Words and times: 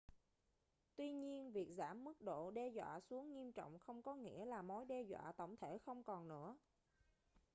tuy 0.95 1.11
nhiên 1.11 1.51
việc 1.51 1.67
giảm 1.77 2.03
mức 2.03 2.21
độ 2.21 2.51
đe 2.51 2.67
dọa 2.67 2.99
xuống 2.99 3.33
nghiêm 3.33 3.51
trọng 3.51 3.79
không 3.79 4.01
có 4.01 4.15
nghĩa 4.15 4.45
là 4.45 4.61
mối 4.61 4.85
đe 4.85 5.01
dọa 5.01 5.31
tổng 5.37 5.57
thể 5.57 5.77
không 5.77 6.03
còn 6.03 6.27
nữa 6.27 6.55